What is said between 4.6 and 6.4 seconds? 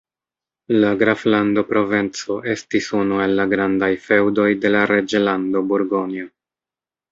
de la reĝlando Burgonjo.